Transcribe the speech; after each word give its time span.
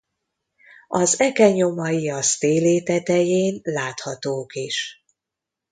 Az 0.87 1.19
eke 1.19 1.51
nyomai 1.51 2.09
a 2.09 2.21
sztélé 2.21 2.81
tetején 2.83 3.59
láthatók 3.63 4.53
is. 4.55 5.03